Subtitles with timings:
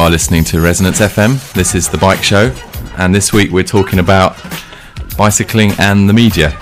[0.00, 1.52] Are listening to Resonance FM.
[1.52, 2.54] This is The Bike Show,
[2.96, 4.34] and this week we're talking about
[5.14, 6.56] bicycling and the media.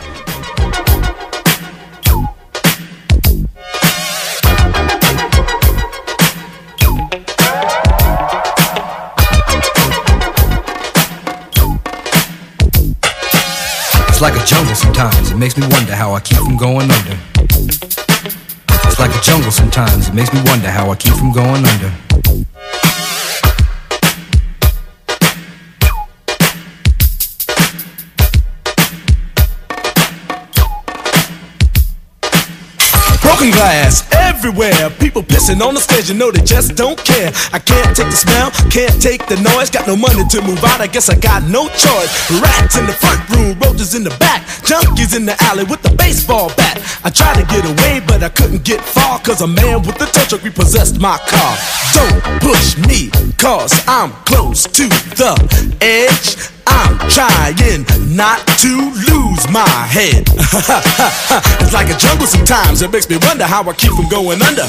[14.09, 15.31] It's like a jungle sometimes.
[15.31, 17.17] It makes me wonder how I keep from going under.
[18.83, 20.09] It's like a jungle sometimes.
[20.09, 22.08] It makes me wonder how I keep from going under.
[33.39, 34.91] Broken glass everywhere.
[34.99, 37.31] People pissing on the stage, you know they just don't care.
[37.53, 39.71] I can't take the smell, can't take the noise.
[39.71, 42.11] Got no money to move out, I guess I got no choice.
[42.43, 45.95] Rats in the front room, roaches in the back, junkies in the alley with the
[45.95, 46.83] baseball bat.
[47.05, 50.07] I tried to get away, but I couldn't get far, cause a man with a
[50.07, 51.55] tow truck repossessed my car.
[51.95, 56.58] Don't push me, cause I'm close to the edge.
[56.69, 58.73] I'm trying not to
[59.09, 60.29] lose my head.
[61.61, 62.83] it's like a jungle sometimes.
[62.83, 64.69] It makes me wonder how I keep from going under.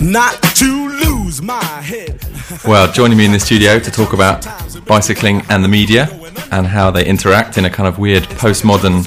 [0.00, 2.20] not to lose my head.
[2.66, 4.46] Well, joining me in the studio to talk about
[4.86, 6.08] bicycling and the media
[6.50, 9.06] and how they interact in a kind of weird postmodern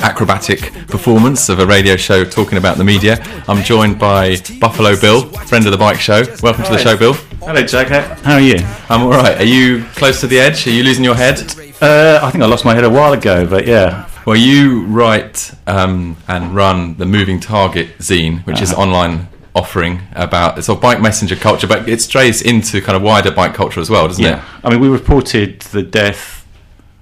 [0.00, 3.22] acrobatic performance of a radio show talking about the media.
[3.46, 6.24] I'm joined by Buffalo Bill, friend of the bike show.
[6.42, 7.14] Welcome to the show, Bill.
[7.40, 7.88] Hello, Jack.
[8.24, 8.56] How are you?
[8.90, 9.38] I'm all right.
[9.38, 10.66] Are you close to the edge?
[10.66, 11.38] Are you losing your head?
[11.80, 14.08] Uh, I think I lost my head a while ago, but yeah.
[14.26, 18.82] Well, you write um, and run the Moving Target zine, which is Uh-huh.
[18.82, 19.28] online
[19.58, 23.54] offering about it's all bike messenger culture, but it strays into kind of wider bike
[23.54, 24.44] culture as well, doesn't Yeah.
[24.62, 26.46] I mean, we reported the death,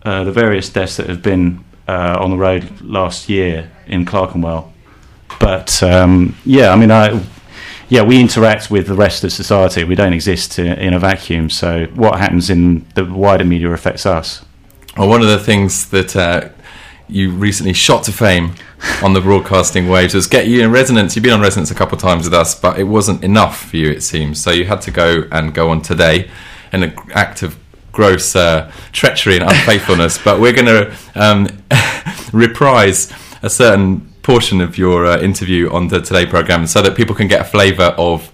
[0.02, 4.72] uh, the various deaths that have been uh, on the road last year in Clerkenwell.
[5.38, 7.22] But um, yeah, I mean, I,
[7.88, 9.84] yeah, we interact with the rest of society.
[9.84, 11.50] We don't exist in, in a vacuum.
[11.50, 14.44] So what happens in the wider media affects us.
[14.96, 16.48] Well, one of the things that uh,
[17.08, 18.54] you recently shot to fame
[19.02, 21.14] on the broadcasting waves was get you in resonance.
[21.14, 23.76] You've been on resonance a couple of times with us, but it wasn't enough for
[23.76, 24.42] you, it seems.
[24.42, 26.28] So you had to go and go on today
[26.72, 27.56] in an act of
[27.92, 30.18] gross uh, treachery and unfaithfulness.
[30.24, 31.48] but we're going to um,
[32.32, 33.12] reprise
[33.42, 37.28] a certain portion of your uh, interview on the Today programme so that people can
[37.28, 38.32] get a flavour of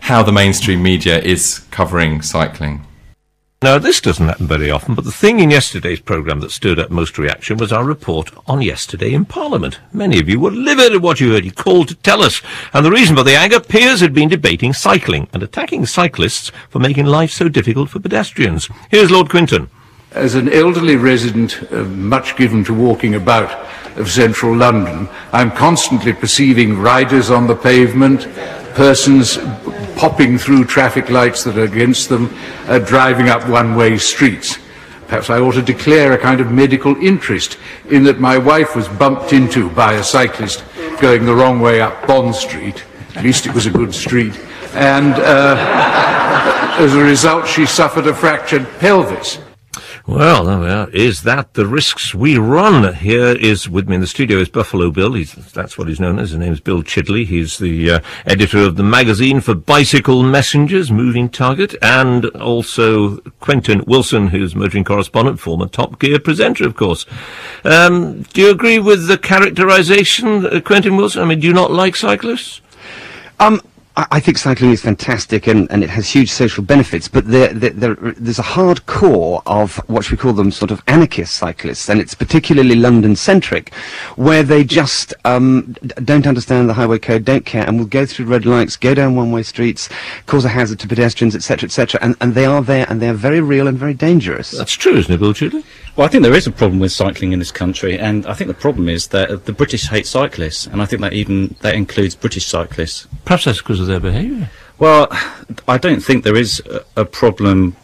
[0.00, 2.86] how the mainstream media is covering cycling.
[3.64, 6.90] Now, this doesn't happen very often, but the thing in yesterday's programme that stirred up
[6.90, 9.80] most reaction was our report on yesterday in Parliament.
[9.90, 11.46] Many of you were livid at what you heard.
[11.46, 12.42] You called to tell us.
[12.74, 16.78] And the reason for the anger, peers had been debating cycling and attacking cyclists for
[16.78, 18.68] making life so difficult for pedestrians.
[18.90, 19.70] Here's Lord Quinton.
[20.12, 23.50] As an elderly resident, uh, much given to walking about
[23.96, 28.28] of central London, I'm constantly perceiving riders on the pavement,
[28.74, 29.38] persons
[29.96, 32.34] popping through traffic lights that are against them,
[32.66, 34.58] uh, driving up one-way streets.
[35.06, 37.58] Perhaps I ought to declare a kind of medical interest
[37.90, 40.64] in that my wife was bumped into by a cyclist
[41.00, 42.84] going the wrong way up Bond Street.
[43.14, 44.38] At least it was a good street.
[44.72, 49.38] And uh, as a result, she suffered a fractured pelvis.
[50.06, 50.88] Well.
[50.92, 52.94] Is that the risks we run?
[52.94, 55.14] Here is with me in the studio is Buffalo Bill.
[55.14, 56.30] He's, that's what he's known as.
[56.30, 57.24] His name is Bill Chidley.
[57.24, 63.82] He's the uh, editor of the magazine for Bicycle Messengers, Moving Target, and also Quentin
[63.86, 67.06] Wilson, who's motoring correspondent, former Top Gear presenter, of course.
[67.64, 71.22] Um, do you agree with the characterization, uh, Quentin Wilson?
[71.22, 72.60] I mean, do you not like cyclists?
[73.40, 73.62] Um,
[73.96, 77.52] I, I think cycling is fantastic and, and it has huge social benefits, but there,
[77.52, 81.88] there, there, there's a hard core of what we call them sort of anarchist cyclists,
[81.88, 83.72] and it's particularly London-centric,
[84.16, 88.26] where they just um, don't understand the highway code, don't care, and will go through
[88.26, 89.88] red lights, go down one-way streets,
[90.26, 93.14] cause a hazard to pedestrians, etc., etc., and, and they are there, and they are
[93.14, 94.50] very real and very dangerous.
[94.50, 95.64] That's true, isn't it, Bill Chidley?
[95.96, 98.48] Well, I think there is a problem with cycling in this country, and I think
[98.48, 102.16] the problem is that the British hate cyclists, and I think that even that includes
[102.16, 103.06] British cyclists.
[103.24, 104.50] Perhaps that's because of their behaviour.
[104.80, 105.06] Well,
[105.68, 106.60] I don't think there is
[106.96, 107.76] a, problem,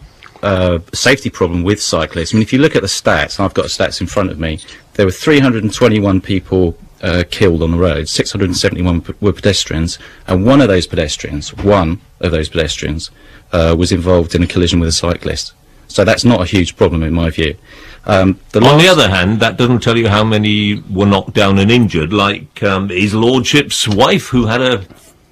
[0.43, 2.35] uh, safety problem with cyclists.
[2.35, 4.31] I mean, if you look at the stats, and I've got the stats in front
[4.31, 4.59] of me,
[4.95, 10.61] there were 321 people uh, killed on the road, 671 p- were pedestrians, and one
[10.61, 13.13] of those pedestrians, one, of those pedestrians
[13.53, 15.53] uh, was involved in a collision with a cyclist.
[15.87, 17.57] So that's not a huge problem in my view.
[18.07, 21.59] Um, the On the other hand, that doesn't tell you how many were knocked down
[21.59, 24.85] and injured, like um, his lordship's wife, who had a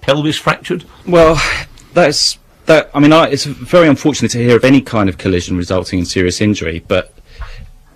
[0.03, 0.85] pelvis fractured.
[1.07, 1.41] Well,
[1.95, 2.91] that's that.
[2.95, 6.05] I mean, I, it's very unfortunate to hear of any kind of collision resulting in
[6.05, 6.85] serious injury.
[6.87, 7.15] But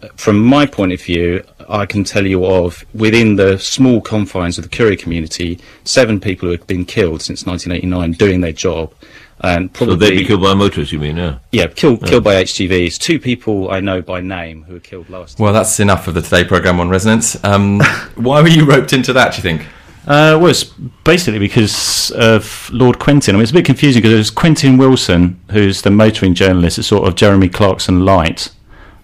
[0.02, 4.58] uh, from my point of view, I can tell you of within the small confines
[4.58, 8.94] of the courier community, seven people who have been killed since 1989 doing their job,
[9.42, 11.16] and So they'd be killed by motorists, you mean?
[11.16, 11.38] Yeah.
[11.50, 12.98] yeah, killed killed by HGVs.
[12.98, 15.38] Two people I know by name who were killed last.
[15.38, 17.42] Well, that's enough of the Today programme on resonance.
[17.44, 17.80] Um,
[18.14, 19.68] why were you roped into that, do you think?
[20.04, 20.64] Uh, well, it's
[21.04, 23.34] basically because of Lord Quinton.
[23.34, 26.78] I mean, it's a bit confusing because it was Quentin Wilson, who's the motoring journalist,
[26.78, 28.50] it's sort of Jeremy Clarkson light,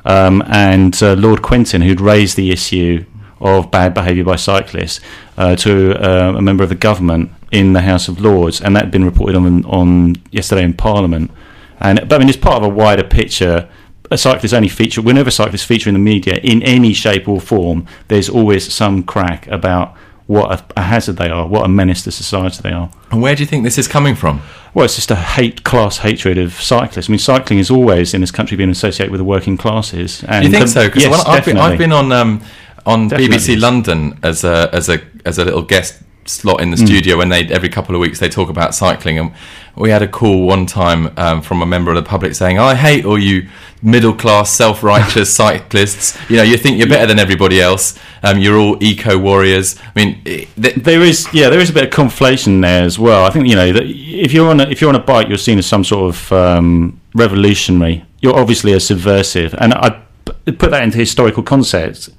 [0.05, 3.05] um, and uh, Lord Quinton, who'd raised the issue
[3.41, 5.01] of bad behaviour by cyclists
[5.37, 8.85] uh, to uh, a member of the government in the House of Lords, and that
[8.85, 11.31] had been reported on on yesterday in Parliament.
[11.81, 13.69] And but I mean, it's part of a wider picture.
[14.11, 17.87] A cyclist only feature whenever cyclists feature in the media in any shape or form.
[18.09, 19.95] There's always some crack about
[20.27, 22.91] what a, a hazard they are, what a menace to society they are.
[23.11, 24.41] And where do you think this is coming from?
[24.73, 27.11] Well, it's just a hate class hatred of cyclists.
[27.11, 30.25] I mean, cycling has always in this country been associated with the working classes.
[30.25, 30.87] And you think the- so?
[30.87, 32.43] Because yes, I've been, I've been on um,
[32.87, 33.37] on Definitely.
[33.37, 36.87] BBC London as a as a as a little guest slot in the Mm.
[36.87, 39.33] studio when they every couple of weeks they talk about cycling and
[39.77, 42.75] we had a call one time um, from a member of the public saying I
[42.75, 43.49] hate all you
[43.83, 48.39] middle class self righteous cyclists you know you think you're better than everybody else um,
[48.39, 51.91] you're all eco warriors I mean th- there is yeah there is a bit of
[51.91, 53.25] conflation there as well.
[53.25, 55.39] I think you know that if you're on a, if you're on a bike, you're
[55.39, 58.05] seen as some sort of um, revolutionary.
[58.21, 60.03] You're obviously a subversive, and I
[60.45, 61.43] put that into historical.
[61.45, 62.11] Context.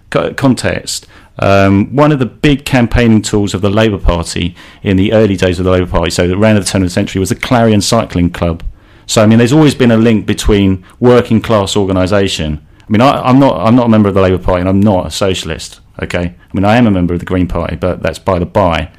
[1.40, 5.58] Um, one of the big campaigning tools of the Labour Party in the early days
[5.60, 8.30] of the Labour Party, so around the turn of the century, was the Clarion Cycling
[8.30, 8.64] Club.
[9.08, 12.66] So I mean, there's always been a link between working class organisation.
[12.82, 14.82] I mean, I, I'm not I'm not a member of the Labour Party, and I'm
[14.82, 15.80] not a socialist.
[16.02, 18.46] Okay, I mean, I am a member of the Green Party, but that's by the
[18.46, 18.92] by.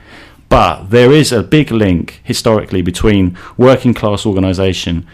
[0.48, 5.06] But there is a big link historically between working class organisation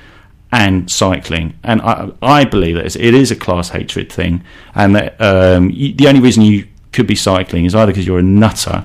[0.50, 4.42] and cycling, and I, I believe that it's- a class hatred thing,
[4.74, 8.22] and that um, the only reason you could be cycling is either because you're a
[8.22, 8.84] nutter,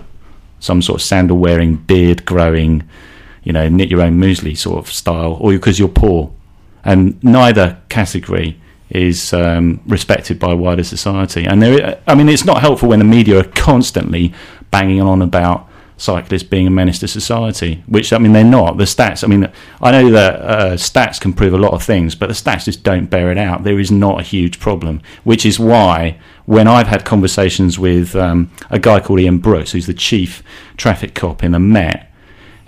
[0.59, 2.83] some sort of sandal wearing, beard growing,
[3.43, 6.31] you know, knit your own muesli sort of style, or because you're poor,
[6.83, 8.59] and neither category
[8.89, 11.45] is um, respected by wider society.
[11.45, 14.33] And there, I mean, it's not helpful when the media are constantly
[14.69, 18.77] banging on about cyclists being a menace to society, which I mean they're not.
[18.77, 19.49] The stats, I mean,
[19.81, 22.83] I know that uh, stats can prove a lot of things, but the stats just
[22.83, 23.63] don't bear it out.
[23.63, 28.51] There is not a huge problem, which is why when I've had conversations with um,
[28.69, 30.43] a guy called Ian Brooks, who's the chief
[30.77, 32.11] traffic cop in the Met,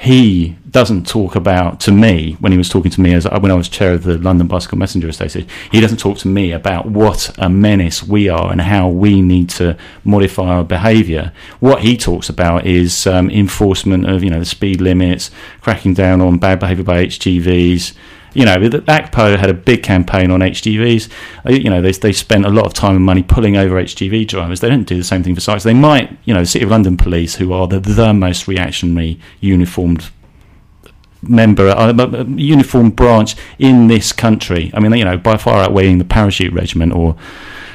[0.03, 3.53] he doesn't talk about to me when he was talking to me as when I
[3.53, 5.49] was chair of the London Bicycle Messenger Association.
[5.71, 9.49] He doesn't talk to me about what a menace we are and how we need
[9.51, 11.31] to modify our behaviour.
[11.61, 15.31] What he talks about is um, enforcement of you know the speed limits,
[15.61, 17.93] cracking down on bad behaviour by HGVs.
[18.33, 21.09] You know, ACPO had a big campaign on HGVs.
[21.45, 24.27] Uh, You know, they, they spent a lot of time and money pulling over HGV
[24.27, 24.59] drivers.
[24.59, 25.65] They don't do the same thing for cyclists.
[25.65, 30.09] They might, you know, City of London Police, who are the, the most reactionary uniformed
[31.21, 34.71] member, uh, uh, uniformed branch in this country.
[34.73, 37.15] I mean, you know, by far outweighing the parachute regiment or,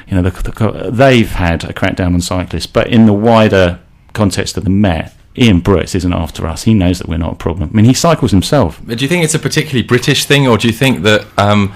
[0.07, 2.67] you know, the, the, they've had a crackdown on cyclists.
[2.67, 3.81] But in the wider
[4.13, 6.65] context of the Met, Ian Brooks isn't after us.
[6.65, 7.71] He knows that we're not a problem.
[7.73, 8.81] I mean, he cycles himself.
[8.87, 11.73] do you think it's a particularly British thing or do you think that um,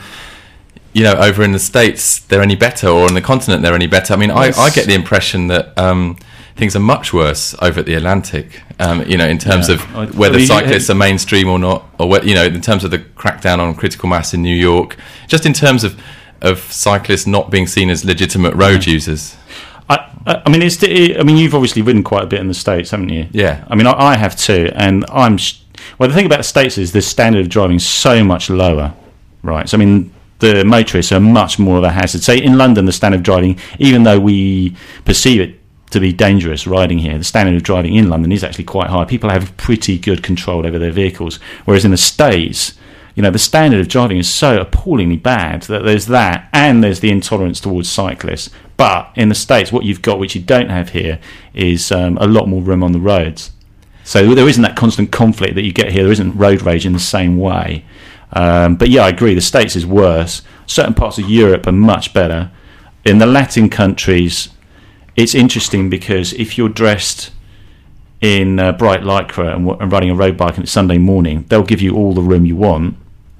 [0.93, 3.87] you know over in the states they're any better or on the continent they're any
[3.87, 4.59] better I mean I, Yes.
[4.59, 6.17] I get the impression that um,
[6.57, 9.77] things are much worse over at the Atlantic um, you know in terms Yeah.
[9.77, 12.61] of I- whether I mean, cyclists are mainstream or not or whether, you know in
[12.61, 14.97] terms of the crackdown on critical mass in New York
[15.29, 15.99] just in terms of
[16.43, 19.37] of cyclists not being seen as legitimate road users
[20.27, 20.83] I, mean, it's.
[20.83, 23.27] It, I mean, you've obviously ridden quite a bit in the states, haven't you?
[23.33, 23.65] Yeah.
[23.69, 25.39] I mean, I, I have too, and I'm.
[25.99, 28.95] Well, the thing about the states is the standard of driving is so much lower,
[29.43, 29.69] right?
[29.69, 32.23] So I mean, the motorists are much more of a hazard.
[32.23, 35.59] Say in London, the standard of driving, even though we perceive it
[35.91, 39.05] to be dangerous riding here, the standard of driving in London is actually quite high.
[39.05, 42.75] People have pretty good control over their vehicles, whereas in the states.
[43.15, 47.01] You know, the standard of driving is so appallingly bad that there's that, and there's
[47.01, 48.49] the intolerance towards cyclists.
[48.83, 51.21] But in the States, what you've got, which you don't have here,
[51.55, 53.53] is um, a lot more room on the roads.
[54.03, 56.03] So there isn't that constant conflict that you get here.
[56.03, 57.85] There isn't road rage in the same way.
[58.33, 59.37] Um, but yeah, I agree.
[59.37, 60.43] The States is worse.
[60.67, 62.51] Certain parts of Europe are much better.
[63.05, 64.49] In the Latin countries,
[65.15, 67.31] it's interesting because if you're dressed
[68.21, 71.63] in uh, bright lycra and, and riding a road bike and it's Sunday morning, they'll
[71.63, 72.97] give you all the room you want.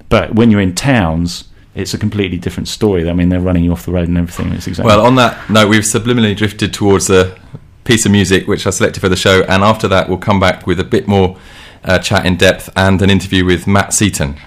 [0.07, 3.09] But when you're in towns, it's a completely different story.
[3.09, 4.51] I mean, they're running you off the road and everything.
[4.51, 7.37] It's exactly Well, on that note, we've subliminally drifted towards a
[7.83, 10.67] piece of music which I selected for the show, and after that, we'll come back
[10.67, 11.37] with a bit more
[11.83, 14.37] uh, chat in depth and an interview with Matt Seaton.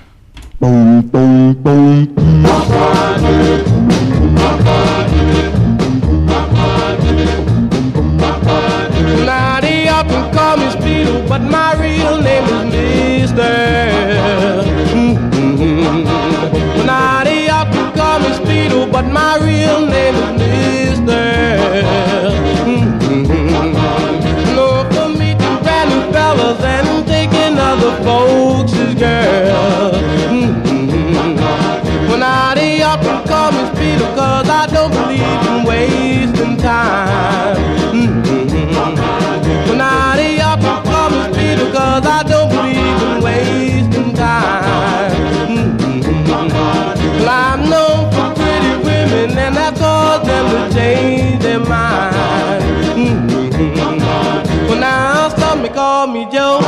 [56.07, 56.61] Call me Joe,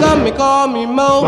[0.00, 1.22] some may call me Mo.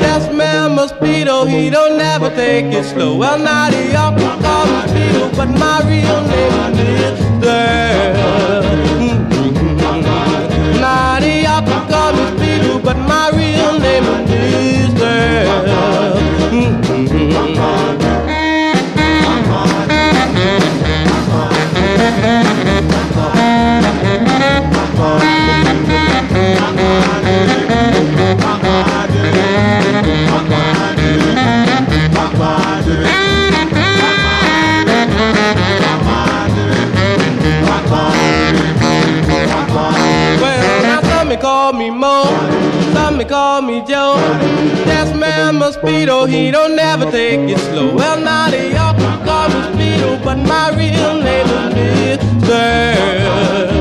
[0.00, 3.16] That's man mosquito, he don't never take it slow.
[3.16, 7.20] Well, now they often call me Speedo, but my real name is.
[9.00, 9.40] Mm-hmm.
[10.80, 16.29] Now they often call me Speedo, but my real name is Well,
[41.40, 42.24] call me Mo,
[42.92, 44.16] some may call me Joe.
[44.84, 47.94] That's man mosquito, he don't never take it slow.
[47.94, 48.94] Well, now they all
[49.24, 53.79] call me Speedo, but my real name is Mister.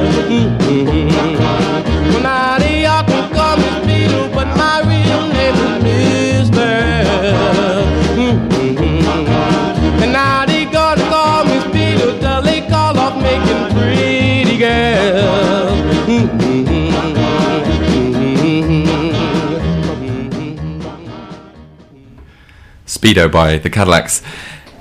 [23.10, 24.22] Speedo by the Cadillacs.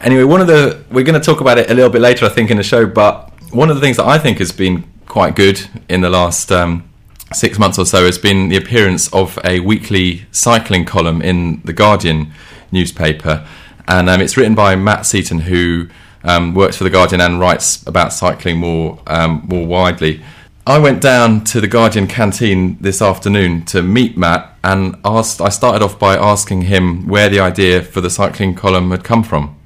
[0.03, 2.29] Anyway, one of the we're going to talk about it a little bit later, I
[2.29, 2.87] think, in the show.
[2.87, 6.53] But one of the things that I think has been quite good in the last
[6.53, 6.89] um,
[7.33, 11.73] six months or so has been the appearance of a weekly cycling column in the
[11.73, 12.33] Guardian
[12.71, 13.47] newspaper,
[13.87, 15.89] and um, it's written by Matt Seaton, who
[16.23, 20.23] um, works for the Guardian and writes about cycling more um, more widely.
[20.69, 25.41] I went down to the Guardian canteen this afternoon to meet Matt and asked.
[25.41, 29.23] I started off by asking him where the idea for the cycling column had come
[29.23, 29.57] from.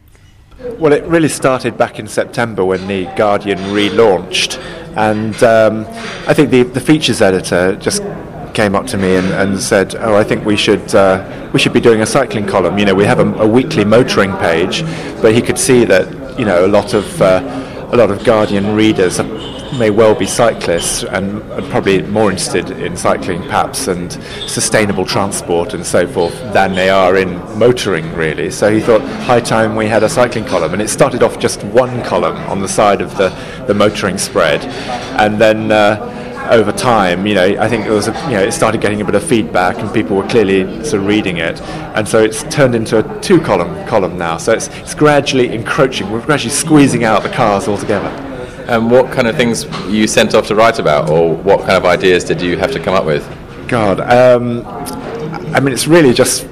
[0.78, 4.62] Well, it really started back in September when the Guardian relaunched,
[4.96, 5.86] and um,
[6.28, 8.04] I think the, the features editor just
[8.54, 11.72] came up to me and, and said, "Oh, I think we should uh, we should
[11.72, 12.78] be doing a cycling column.
[12.78, 14.84] You know, we have a, a weekly motoring page,
[15.20, 17.40] but he could see that you know a lot of uh,
[17.90, 19.18] a lot of Guardian readers
[19.78, 24.12] may well be cyclists and probably more interested in cycling, perhaps, and
[24.46, 28.50] sustainable transport and so forth than they are in motoring, really.
[28.50, 31.62] So he thought, high time we had a cycling column, and it started off just
[31.64, 33.30] one column on the side of the
[33.66, 34.64] the motoring spread,
[35.18, 35.70] and then.
[35.72, 36.18] Uh,
[36.50, 39.04] over time, you know, I think it was, a, you know, it started getting a
[39.04, 41.60] bit of feedback, and people were clearly sort of reading it,
[41.94, 44.38] and so it's turned into a two-column column now.
[44.38, 46.10] So it's it's gradually encroaching.
[46.10, 48.31] We're gradually squeezing out the cars altogether.
[48.72, 51.84] And what kind of things you sent off to write about, or what kind of
[51.84, 53.22] ideas did you have to come up with?
[53.68, 54.64] God, um,
[55.54, 56.48] I mean, it's really just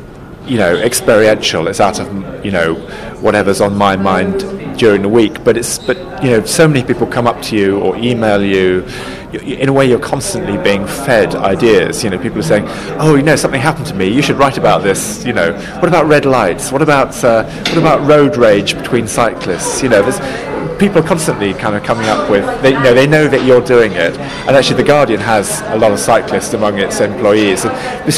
[0.46, 1.66] you know experiential.
[1.66, 2.74] It's out of you know
[3.22, 4.40] whatever's on my mind
[4.78, 5.42] during the week.
[5.44, 8.86] But it's but you know so many people come up to you or email you.
[9.32, 12.04] In a way, you're constantly being fed ideas.
[12.04, 12.64] You know, people are saying,
[12.98, 14.08] "Oh, you know, something happened to me.
[14.08, 16.70] You should write about this." You know, what about red lights?
[16.70, 19.82] What about uh, what about road rage between cyclists?
[19.82, 20.18] You know, there's
[20.80, 23.60] people are constantly kind of coming up with they, you know they know that you're
[23.60, 24.16] doing it.
[24.46, 27.64] And actually the Guardian has a lot of cyclists among its employees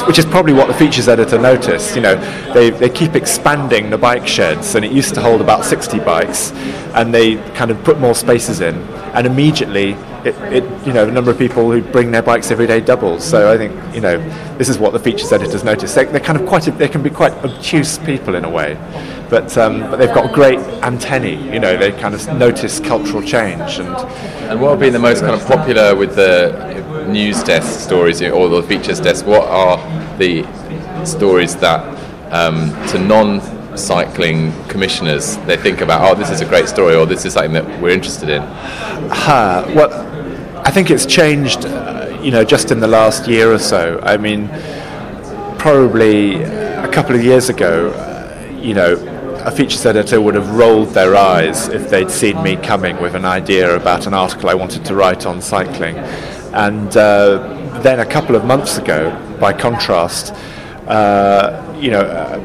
[0.07, 1.97] which is probably what the features editor noticed.
[1.97, 5.65] You know they, they keep expanding the bike sheds and it used to hold about
[5.65, 6.53] 60 bikes
[6.95, 8.77] and they kind of put more spaces in.
[9.13, 12.67] And immediately it, it you know the number of people who bring their bikes every
[12.67, 14.19] day doubles so I think you know
[14.59, 17.03] this is what the features editors notice they, they're kind of quite a, they can
[17.03, 18.79] be quite obtuse people in a way
[19.33, 21.37] but um, but they've got great antennae.
[21.51, 23.79] You know, they kind of notice cultural change.
[23.79, 23.89] And
[24.51, 28.51] And what have been the most kind of popular with the news desk stories or
[28.51, 29.25] the features desk?
[29.25, 29.79] What are
[30.19, 30.45] the
[31.07, 31.81] stories that
[32.31, 36.03] um, to non-cycling commissioners they think about?
[36.03, 38.43] Oh, this is a great story, or this is something that we're interested in.
[38.43, 40.12] Ha, well,
[40.65, 43.99] I think it's changed, uh, you know, just in the last year or so.
[44.05, 44.49] I mean,
[45.59, 48.95] probably a couple of years ago, uh, you know,
[49.45, 53.25] a features editor would have rolled their eyes if they'd seen me coming with an
[53.25, 55.97] idea about an article I wanted to write on cycling.
[56.55, 60.33] And uh, then a couple of months ago, by contrast,
[60.87, 62.39] uh, you know, uh,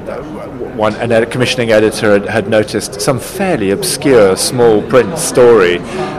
[0.75, 5.75] one an commissioning editor had, had noticed some fairly obscure small print story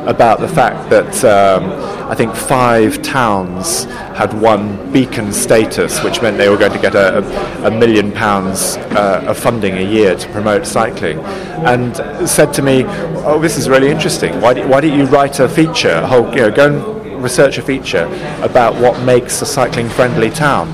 [0.06, 1.70] about the fact that um,
[2.08, 3.84] I think five towns
[4.14, 8.12] had won beacon status, which meant they were going to get a, a, a million
[8.12, 11.96] pounds uh, of funding a year to promote cycling, and
[12.28, 12.84] said to me,
[13.26, 14.40] "Oh, this is really interesting.
[14.40, 15.90] Why, do, why don't you write a feature?
[15.90, 18.04] A whole, you know, go and research a feature
[18.42, 20.68] about what makes a cycling-friendly town."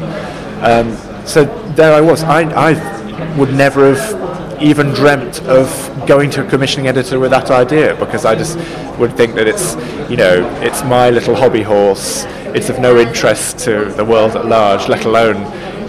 [0.62, 0.96] Um,
[1.26, 2.22] so there I was.
[2.22, 5.68] I, I would never have even dreamt of
[6.06, 8.56] going to a commissioning editor with that idea because I just
[8.98, 9.74] would think that it's,
[10.10, 12.24] you know, it's my little hobby horse.
[12.54, 15.36] It's of no interest to the world at large, let alone,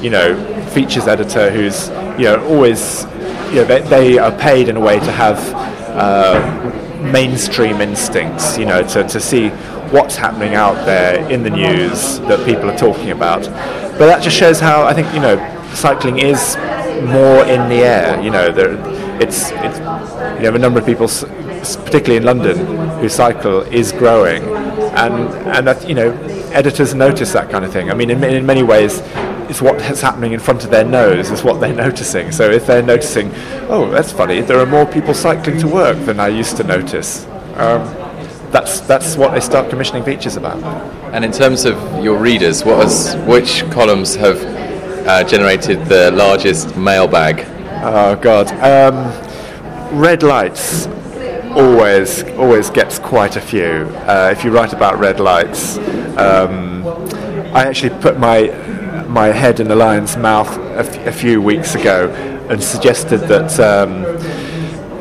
[0.03, 0.35] you know,
[0.71, 1.89] features editor who's,
[2.19, 3.03] you know, always,
[3.49, 5.39] you know, they, they are paid in a way to have
[5.95, 9.49] uh, mainstream instincts, you know, to, to see
[9.91, 13.43] what's happening out there in the news that people are talking about.
[13.97, 16.55] But that just shows how I think you know cycling is
[17.03, 18.21] more in the air.
[18.21, 18.73] You know, there,
[19.21, 19.79] it's it's
[20.37, 22.57] you know the number of people, particularly in London,
[22.99, 24.43] who cycle is growing,
[24.95, 26.11] and and that you know
[26.53, 27.91] editors notice that kind of thing.
[27.91, 29.01] I mean, in, in many ways.
[29.47, 32.31] It's what's happening in front of their nose is what they're noticing.
[32.31, 33.29] So if they're noticing,
[33.69, 37.27] oh, that's funny, there are more people cycling to work than I used to notice.
[37.53, 37.85] Um,
[38.51, 40.57] that's that's what they start commissioning features about.
[41.13, 44.37] And in terms of your readers, what has, which columns have
[45.05, 47.45] uh, generated the largest mailbag?
[47.83, 50.87] Oh God, um, red lights
[51.55, 53.87] always always gets quite a few.
[54.07, 55.77] Uh, if you write about red lights,
[56.17, 56.85] um,
[57.53, 58.47] I actually put my
[59.07, 62.09] my head in the lion's mouth a, f- a few weeks ago
[62.49, 63.59] and suggested that.
[63.59, 64.44] Um,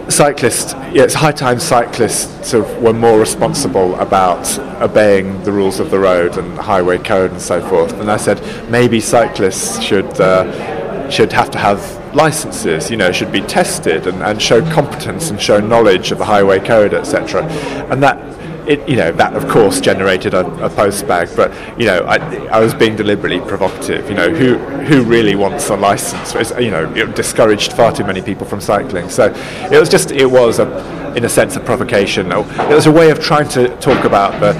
[0.08, 5.80] cyclists, yeah, it's high time cyclists sort of were more responsible about obeying the rules
[5.80, 7.92] of the road and highway code and so forth.
[7.94, 8.40] And I said
[8.70, 14.22] maybe cyclists should uh, should have to have licenses, you know, should be tested and,
[14.22, 17.44] and show competence and show knowledge of the highway code, etc.
[17.90, 18.33] And that.
[18.66, 22.72] It, you know that of course generated a, a but you know I, I was
[22.72, 24.08] being deliberately provocative.
[24.08, 26.34] You know who who really wants a license?
[26.34, 29.10] It's, you know it discouraged far too many people from cycling.
[29.10, 29.32] So
[29.70, 32.32] it was just it was a in a sense a provocation.
[32.32, 34.52] It was a way of trying to talk about the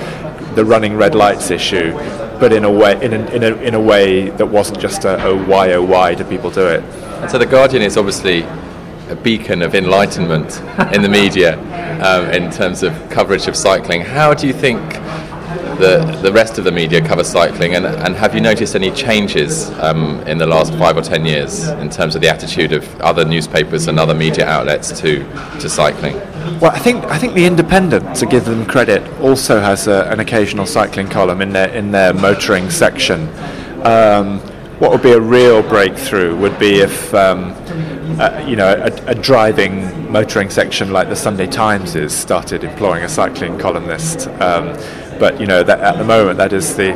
[0.55, 1.93] the running red lights issue,
[2.39, 5.27] but in a way in a, in a, in a way that wasn't just a,
[5.27, 6.83] a why oh why do people do it.
[7.23, 8.43] And so the Guardian is obviously
[9.09, 10.61] a beacon of enlightenment
[10.95, 11.59] in the media
[12.03, 14.01] um, in terms of coverage of cycling.
[14.01, 14.81] How do you think
[15.79, 19.71] the the rest of the media cover cycling, and, and have you noticed any changes
[19.81, 23.25] um, in the last five or ten years in terms of the attitude of other
[23.25, 25.25] newspapers and other media outlets to
[25.61, 26.15] to cycling?
[26.61, 30.21] Well, I think I think the Independent, to give them credit, also has a, an
[30.21, 33.29] occasional cycling column in their in their motoring section.
[33.85, 34.41] Um,
[34.79, 37.55] what would be a real breakthrough would be if um,
[38.21, 43.05] uh, you know a, a driving motoring section like the Sunday Times is started employing
[43.05, 44.29] a cycling columnist.
[44.41, 44.77] Um,
[45.19, 46.93] but you know that at the moment that is the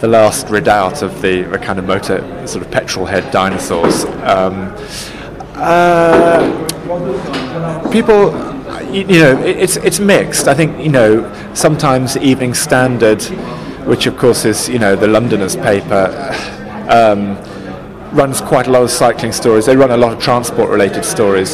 [0.00, 4.04] the last redoubt of the, the kind of motor sort of petrol head dinosaurs.
[4.04, 4.74] Um,
[5.54, 6.70] uh,
[7.90, 8.32] people
[8.92, 13.22] you, know it's it's mixed i think you know sometimes evening standard
[13.86, 16.08] which of course is you know the londoners paper
[16.88, 17.36] um,
[18.12, 21.52] runs quite a lot of cycling stories they run a lot of transport related stories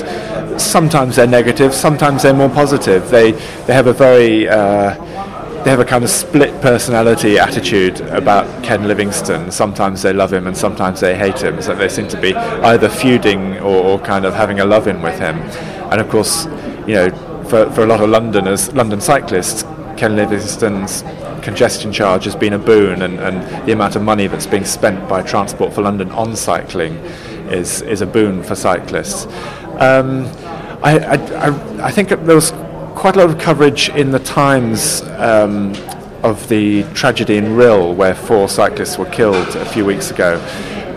[0.60, 3.32] sometimes they're negative sometimes they're more positive they
[3.66, 4.94] they have a very uh,
[5.64, 9.50] they have a kind of split personality attitude about Ken Livingstone.
[9.50, 11.60] Sometimes they love him and sometimes they hate him.
[11.60, 15.02] So they seem to be either feuding or, or kind of having a love in
[15.02, 15.36] with him.
[15.90, 16.46] And of course,
[16.86, 17.10] you know,
[17.48, 19.64] for, for a lot of Londoners, London cyclists,
[19.98, 21.02] Ken Livingstone's
[21.42, 25.08] congestion charge has been a boon, and, and the amount of money that's being spent
[25.08, 26.94] by Transport for London on cycling
[27.50, 29.26] is, is a boon for cyclists.
[29.80, 30.26] Um,
[30.84, 32.52] I, I, I, think there was
[32.94, 35.74] quite a lot of coverage in the Times um,
[36.22, 40.38] of the tragedy in Rhyl, where four cyclists were killed a few weeks ago,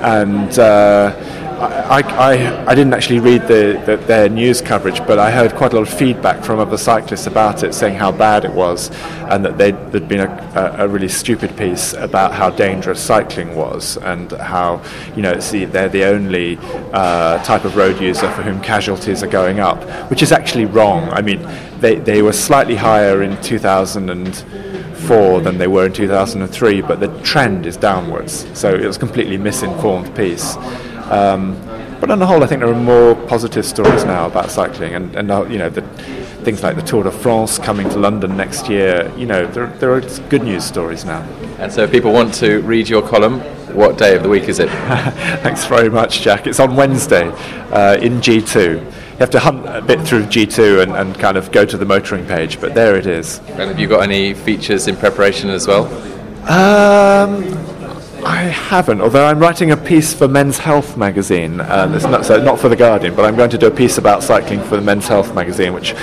[0.01, 1.15] and uh,
[1.61, 5.73] I, I, I didn't actually read the, the, their news coverage, but I heard quite
[5.73, 8.89] a lot of feedback from other cyclists about it, saying how bad it was,
[9.29, 13.97] and that they'd, there'd been a, a, really stupid piece about how dangerous cycling was,
[13.97, 14.81] and how
[15.15, 16.57] you know the, they're the only
[16.93, 21.09] uh, type of road user for whom casualties are going up, which is actually wrong.
[21.09, 21.47] I mean,
[21.79, 27.65] they, they were slightly higher in 2004 than they were in 2003, but the trend
[27.65, 28.47] is downwards.
[28.57, 30.57] So it was a completely misinformed piece.
[31.11, 31.61] Um,
[31.99, 35.15] but on the whole, I think there are more positive stories now about cycling, and,
[35.15, 35.81] and uh, you know, the,
[36.43, 39.11] things like the Tour de France coming to London next year.
[39.17, 41.21] You know, there, there are good news stories now.
[41.59, 43.41] And so, if people want to read your column,
[43.75, 44.69] what day of the week is it?
[45.43, 46.47] Thanks very much, Jack.
[46.47, 47.27] It's on Wednesday
[47.71, 48.75] uh, in G2.
[48.75, 51.85] You have to hunt a bit through G2 and, and kind of go to the
[51.85, 53.37] motoring page, but there it is.
[53.49, 55.85] And have you got any features in preparation as well?
[56.49, 57.43] Um,
[58.23, 61.59] I haven't, although I'm writing a piece for Men's Health magazine.
[61.61, 63.97] Um, it's not, so not for The Guardian, but I'm going to do a piece
[63.97, 65.93] about cycling for the Men's Health magazine, which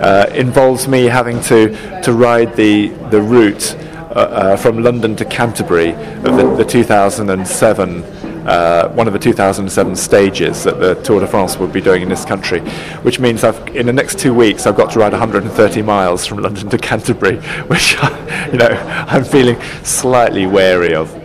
[0.00, 5.24] uh, involves me having to, to ride the, the route uh, uh, from London to
[5.24, 8.04] Canterbury of the, the 2007
[8.44, 12.10] uh, one of the 2007 stages that the Tour de France will be doing in
[12.10, 12.60] this country,
[13.00, 16.42] which means I've, in the next two weeks I've got to ride 130 miles from
[16.42, 17.36] London to Canterbury,
[17.68, 17.94] which
[18.52, 18.68] you know
[19.08, 21.23] I'm feeling slightly wary of.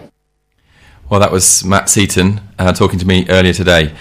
[1.09, 3.93] Well, that was Matt Seaton uh, talking to me earlier today.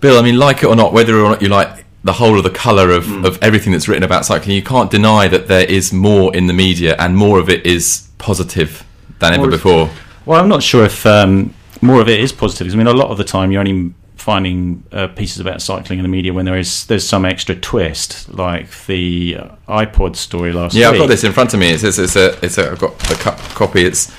[0.00, 2.44] Bill, I mean, like it or not, whether or not you like the whole of
[2.44, 3.26] the colour of, Mm.
[3.26, 6.52] of everything that's written about cycling, you can't deny that there is more in the
[6.52, 8.84] media and more of it is positive
[9.18, 9.90] than ever More is- before.
[10.26, 12.72] Well, I'm not sure if um, more of it is positive.
[12.72, 16.02] I mean, a lot of the time you're only finding uh, pieces about cycling in
[16.02, 20.74] the media when there is there's some extra twist, like the uh, iPod story last
[20.74, 20.82] week.
[20.82, 21.70] Yeah, I've got this in front of me.
[21.70, 23.82] It's, it's, it's a, it's a, I've got the co- copy.
[23.86, 24.12] It's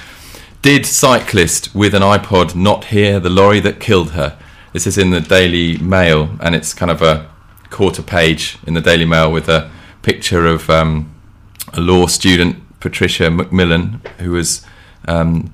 [0.62, 4.38] did cyclist with an iPod not hear the lorry that killed her?
[4.74, 7.30] This is in the Daily Mail, and it's kind of a
[7.70, 11.14] quarter page in the Daily Mail with a picture of um,
[11.74, 14.66] a law student, Patricia Macmillan, who was
[15.08, 15.54] um,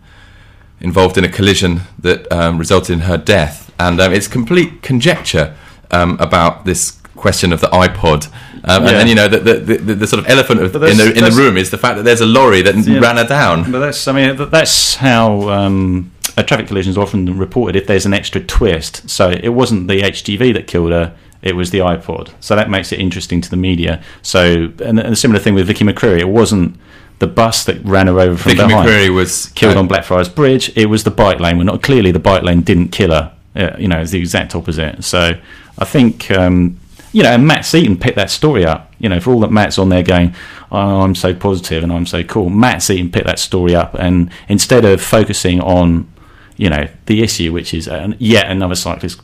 [0.79, 3.73] involved in a collision that um, resulted in her death.
[3.79, 5.55] And um, it's complete conjecture
[5.91, 8.31] um, about this question of the iPod.
[8.67, 8.99] Um, and, Yeah.
[8.99, 11.31] and you know, the, the, the, the sort of elephant of, in, the, in the
[11.31, 12.99] room is the fact that there's a lorry that Yeah.
[12.99, 13.71] ran her down.
[13.71, 18.05] But that's, I mean, that's how um, a traffic collision is often reported if there's
[18.05, 19.07] an extra twist.
[19.09, 22.31] So it wasn't the HGV that killed her, it was the iPod.
[22.39, 24.03] So that makes it interesting to the media.
[24.23, 26.75] So, and, and a similar thing with Vicky McCreery, it wasn't
[27.19, 28.89] the bus that ran her over from Vicky behind.
[28.89, 30.75] McCreery was killed uh, on Blackfriars Bridge.
[30.75, 31.57] It was the bike lane.
[31.57, 33.31] Well, not clearly the bike lane didn't kill her.
[33.55, 35.03] Uh, you know, it's the exact opposite.
[35.03, 35.39] So
[35.77, 36.79] I think um,
[37.15, 38.91] you know, and Matt Seaton picked that story up.
[38.99, 40.35] You know, for all that Matt's on there going,
[40.69, 42.49] oh, I'm so positive and I'm so cool.
[42.49, 46.11] Matt Seaton picked that story up, and instead of focusing on
[46.57, 49.21] you know the issue, which is an, yet another cyclist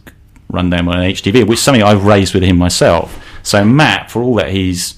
[0.48, 3.22] run down on an HGV, which is something I've raised with him myself.
[3.44, 4.98] So Matt, for all that he's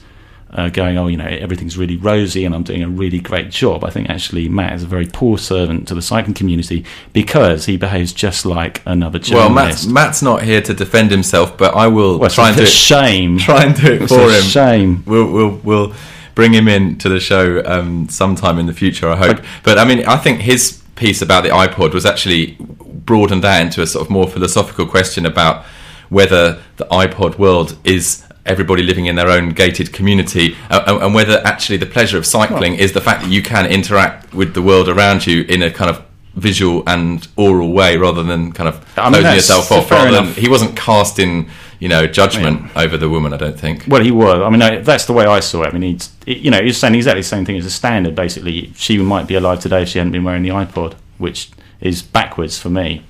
[0.53, 3.83] uh, going, oh, you know, everything's really rosy and I'm doing a really great job.
[3.83, 7.75] I think actually Matt is a very poor servant to the cycling community because he
[7.75, 9.49] behaves just like another Well.
[9.49, 12.67] Matt's, Matt's not here to defend himself, but I will Well, try and do it.
[12.69, 13.37] shame.
[13.39, 14.43] Try and do it It's for a him.
[14.43, 15.03] shame.
[15.07, 15.93] We'll we'll we'll
[16.35, 19.09] bring him in to the show um, sometime in the future.
[19.09, 19.39] I hope.
[19.63, 23.81] But I mean, I think his piece about the iPod was actually broadened out into
[23.81, 25.65] a sort of more philosophical question about
[26.09, 31.13] whether the iPod world is everybody living in their own gated community uh, and- and
[31.15, 34.61] whether actually the pleasure of cycling is the fact that you can interact with the
[34.61, 36.01] world around you in a kind of
[36.35, 40.23] visual and oral way rather than kind of I mean, closing yourself off rather than
[40.25, 40.35] enough.
[40.35, 41.47] he wasn't casting
[41.79, 44.41] you know judgment over the woman i don't think Well, he was.
[44.41, 45.69] I mean, that's the way I saw it.
[45.73, 48.15] I mean, he's, you know, he's saying exactly the same thing as a standard.
[48.15, 51.51] Basically, she might be alive today if she hadn't been wearing the iPod, which
[51.81, 53.03] is backwards for me.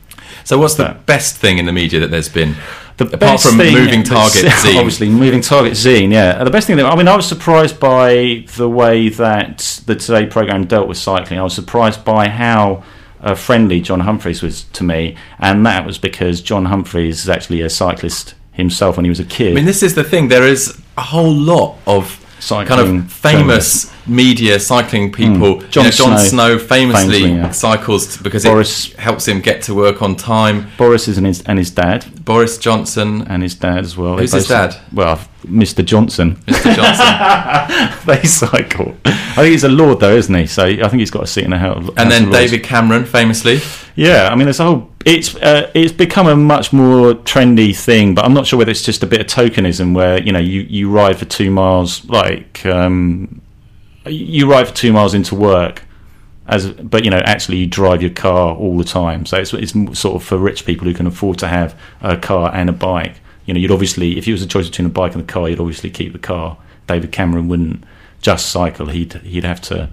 [0.44, 2.56] so what's the best thing in the media that there's been
[2.98, 6.12] The apart from moving target zine obviously moving target zine.
[6.12, 6.78] Yeah, the best thing.
[6.78, 10.98] That, I mean, I was surprised by the way that the Today program dealt with
[10.98, 11.40] cycling.
[11.40, 12.84] I was surprised by how.
[13.22, 17.62] Uh, friendly John Humphrys was to me, and that was because John Humphrys is actually
[17.62, 19.54] a cyclist himself when he was a kid.
[19.54, 20.28] I mean, this is the thing.
[20.28, 25.56] There is a whole lot of kind of famous media cycling people.
[25.56, 25.70] Mm.
[25.70, 27.52] John John, Jon Snow, Snow, famously, famously, yeah.
[27.52, 30.68] cycles because Boris- it helps him get to work on time.
[30.78, 34.18] Boris is and his, and his dad, Boris Johnson, and his dad as well.
[34.18, 34.76] Who's his dad?
[34.92, 35.84] Well, Mr.
[35.84, 36.36] Johnson.
[36.48, 36.76] Mr.
[36.76, 38.96] Johnson, they cycle.
[39.06, 40.46] I think he's a lord, though, isn't he?
[40.48, 41.90] So I think he's got a seat in the house.
[41.98, 43.60] and then David Cameron, famously.
[43.96, 44.90] Yeah, I mean, there's a whole.
[45.06, 48.84] It's uh, it's become a much more trendy thing, but I'm not sure whether it's
[48.84, 52.66] just a bit of tokenism where you know you, you ride for two miles, like
[52.66, 53.42] um,
[54.06, 55.84] you ride for two miles into work,
[56.48, 59.74] As but you know, actually, you drive your car all the time, so it's, it's
[60.00, 63.16] sort of for rich people who can afford to have a car and a bike.
[63.46, 65.50] You know, you'd obviously, if it was a choice between a bike and a car,
[65.50, 66.58] you'd obviously keep the car.
[66.88, 67.84] David Cameron wouldn't
[68.22, 69.90] just cycle; he'd he'd have to,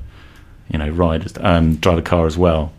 [0.68, 2.72] you know, ride, um, drive a car as well.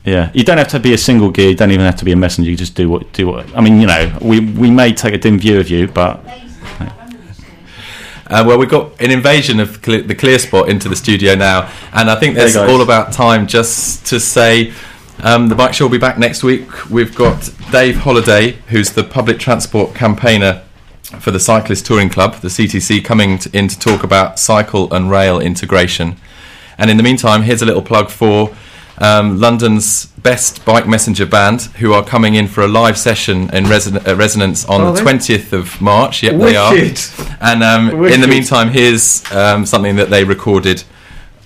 [0.05, 1.51] Yeah, you don't have to be a single gear.
[1.51, 2.51] You don't even have to be a messenger.
[2.51, 3.57] You just do what do what.
[3.57, 6.25] I mean, you know, we we may take a dim view of you, but
[8.31, 12.09] Uh, well, we've got an invasion of the clear spot into the studio now, and
[12.09, 14.73] I think it's all about time just to say
[15.25, 16.89] um, the bike show will be back next week.
[16.89, 20.63] We've got Dave Holladay, who's the public transport campaigner
[21.19, 25.11] for the Cyclist Touring Club, the CTC, coming to, in to talk about cycle and
[25.11, 26.17] rail integration.
[26.79, 28.55] And in the meantime, here's a little plug for
[29.01, 33.65] um, London's best bike messenger band, who are coming in for a live session in
[33.65, 35.13] reson- uh, resonance on Are the they?
[35.13, 36.23] 20th of March.
[36.23, 36.75] Yep, they are.
[37.41, 40.85] And um, in the meantime, here's um, something that they recorded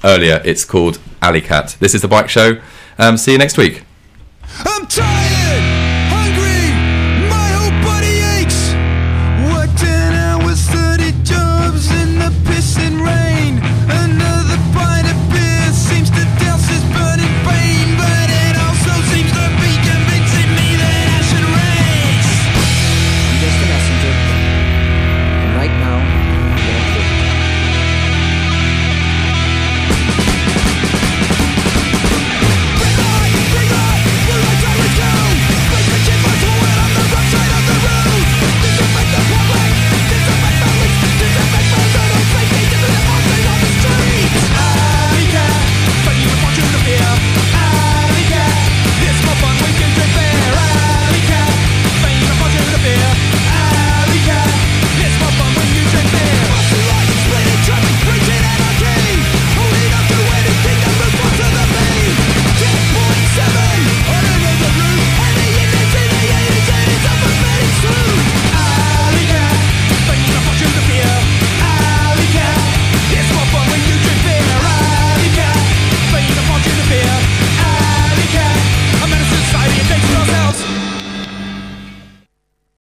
[0.03, 0.43] earlier.
[0.45, 1.77] It's called Alley Cat.
[1.81, 2.61] This is the bike show.
[2.99, 3.83] Um, see you next week.
[4.65, 5.44] I'm tired